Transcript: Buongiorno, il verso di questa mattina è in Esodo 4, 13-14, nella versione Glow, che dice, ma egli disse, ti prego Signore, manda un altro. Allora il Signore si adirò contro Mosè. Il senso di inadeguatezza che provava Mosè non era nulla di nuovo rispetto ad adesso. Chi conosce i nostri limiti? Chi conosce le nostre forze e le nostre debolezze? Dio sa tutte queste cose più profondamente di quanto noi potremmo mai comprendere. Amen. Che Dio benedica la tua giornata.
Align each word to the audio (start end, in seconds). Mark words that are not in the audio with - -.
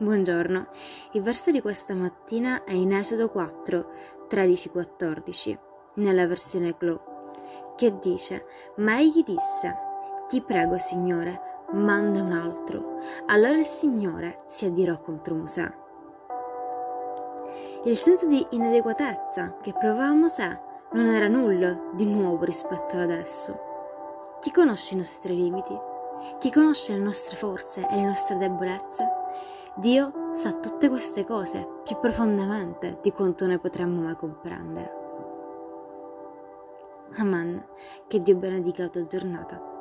Buongiorno, 0.00 0.68
il 1.12 1.20
verso 1.20 1.50
di 1.50 1.60
questa 1.60 1.92
mattina 1.92 2.64
è 2.64 2.72
in 2.72 2.90
Esodo 2.90 3.28
4, 3.28 3.90
13-14, 4.30 5.58
nella 5.96 6.26
versione 6.26 6.74
Glow, 6.78 7.34
che 7.76 7.98
dice, 7.98 8.46
ma 8.76 8.98
egli 8.98 9.22
disse, 9.22 9.76
ti 10.26 10.40
prego 10.40 10.78
Signore, 10.78 11.64
manda 11.72 12.22
un 12.22 12.32
altro. 12.32 12.98
Allora 13.26 13.58
il 13.58 13.66
Signore 13.66 14.44
si 14.46 14.64
adirò 14.64 14.98
contro 15.02 15.34
Mosè. 15.34 15.70
Il 17.84 17.96
senso 17.96 18.24
di 18.24 18.46
inadeguatezza 18.52 19.58
che 19.60 19.74
provava 19.74 20.14
Mosè 20.14 20.62
non 20.92 21.04
era 21.08 21.28
nulla 21.28 21.78
di 21.92 22.06
nuovo 22.06 22.46
rispetto 22.46 22.96
ad 22.96 23.02
adesso. 23.02 24.38
Chi 24.40 24.50
conosce 24.50 24.94
i 24.94 24.96
nostri 24.96 25.36
limiti? 25.36 25.78
Chi 26.38 26.50
conosce 26.50 26.94
le 26.94 27.02
nostre 27.02 27.36
forze 27.36 27.86
e 27.86 27.96
le 27.96 28.04
nostre 28.04 28.38
debolezze? 28.38 29.19
Dio 29.76 30.32
sa 30.34 30.52
tutte 30.52 30.88
queste 30.88 31.24
cose 31.24 31.66
più 31.84 31.98
profondamente 31.98 32.98
di 33.02 33.12
quanto 33.12 33.46
noi 33.46 33.58
potremmo 33.58 34.02
mai 34.02 34.16
comprendere. 34.16 34.98
Amen. 37.16 37.64
Che 38.06 38.20
Dio 38.20 38.36
benedica 38.36 38.82
la 38.84 38.88
tua 38.88 39.06
giornata. 39.06 39.79